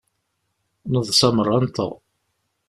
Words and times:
Neḍsa 0.91 1.29
merra-nteɣ. 1.35 1.91